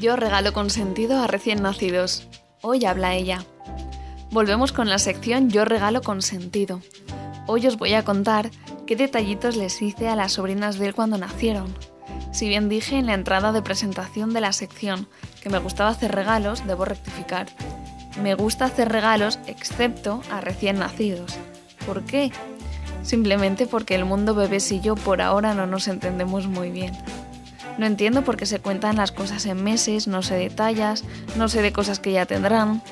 [0.00, 2.28] Yo regalo consentido a recién nacidos.
[2.62, 3.44] Hoy habla ella.
[4.30, 6.80] Volvemos con la sección Yo regalo consentido.
[7.48, 8.52] Hoy os voy a contar
[8.86, 11.74] qué detallitos les hice a las sobrinas de él cuando nacieron.
[12.30, 15.08] Si bien dije en la entrada de presentación de la sección
[15.42, 17.48] que me gustaba hacer regalos, debo rectificar.
[18.22, 21.36] Me gusta hacer regalos excepto a recién nacidos.
[21.84, 22.30] ¿Por qué?
[23.02, 26.92] Simplemente porque el mundo bebés y yo por ahora no nos entendemos muy bien.
[27.78, 31.04] No entiendo por qué se cuentan las cosas en meses, no sé de tallas,
[31.36, 32.82] no sé de cosas que ya tendrán.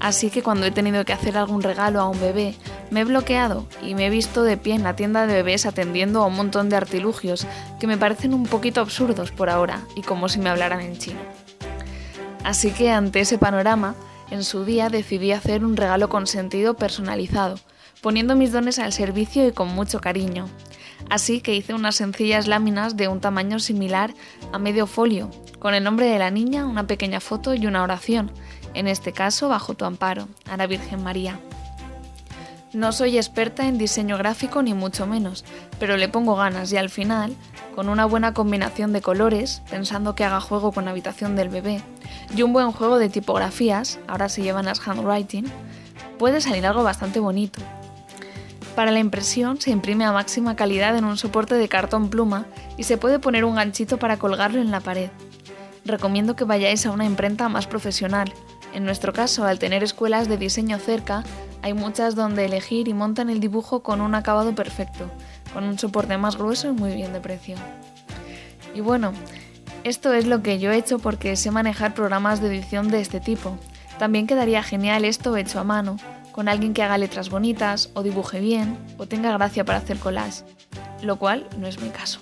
[0.00, 2.56] Así que cuando he tenido que hacer algún regalo a un bebé,
[2.90, 6.20] me he bloqueado y me he visto de pie en la tienda de bebés atendiendo
[6.20, 7.46] a un montón de artilugios
[7.78, 11.20] que me parecen un poquito absurdos por ahora y como si me hablaran en chino.
[12.42, 13.94] Así que ante ese panorama,
[14.32, 17.60] en su día decidí hacer un regalo con sentido personalizado,
[18.00, 20.48] poniendo mis dones al servicio y con mucho cariño.
[21.12, 24.14] Así que hice unas sencillas láminas de un tamaño similar
[24.50, 28.30] a medio folio, con el nombre de la niña, una pequeña foto y una oración,
[28.72, 31.38] en este caso bajo tu amparo, a la Virgen María.
[32.72, 35.44] No soy experta en diseño gráfico ni mucho menos,
[35.78, 37.36] pero le pongo ganas y al final,
[37.74, 41.82] con una buena combinación de colores, pensando que haga juego con la habitación del bebé,
[42.34, 45.44] y un buen juego de tipografías, ahora se llevan las handwriting,
[46.18, 47.60] puede salir algo bastante bonito.
[48.74, 52.46] Para la impresión se imprime a máxima calidad en un soporte de cartón pluma
[52.78, 55.10] y se puede poner un ganchito para colgarlo en la pared.
[55.84, 58.32] Recomiendo que vayáis a una imprenta más profesional.
[58.72, 61.22] En nuestro caso, al tener escuelas de diseño cerca,
[61.60, 65.10] hay muchas donde elegir y montan el dibujo con un acabado perfecto,
[65.52, 67.56] con un soporte más grueso y muy bien de precio.
[68.74, 69.12] Y bueno,
[69.84, 73.20] esto es lo que yo he hecho porque sé manejar programas de edición de este
[73.20, 73.58] tipo.
[73.98, 75.98] También quedaría genial esto hecho a mano,
[76.32, 80.44] con alguien que haga letras bonitas o dibuje bien o tenga gracia para hacer collage,
[81.02, 82.20] lo cual no es mi caso.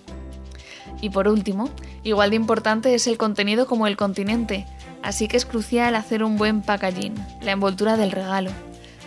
[1.00, 1.70] Y por último,
[2.02, 4.66] igual de importante es el contenido como el continente,
[5.02, 8.50] así que es crucial hacer un buen packaging, la envoltura del regalo.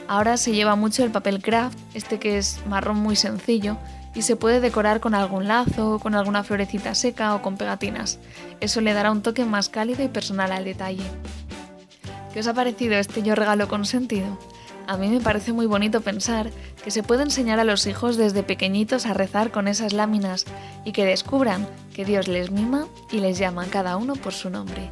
[0.08, 3.78] Ahora se lleva mucho el papel craft, este que es marrón muy sencillo,
[4.16, 8.20] y se puede decorar con algún lazo, con alguna florecita seca o con pegatinas.
[8.60, 11.04] Eso le dará un toque más cálido y personal al detalle.
[12.34, 14.38] ¿Qué os ha parecido este yo regalo con sentido?
[14.88, 16.52] A mí me parece muy bonito pensar
[16.84, 20.46] que se puede enseñar a los hijos desde pequeñitos a rezar con esas láminas
[20.84, 24.90] y que descubran que Dios les mima y les llama cada uno por su nombre.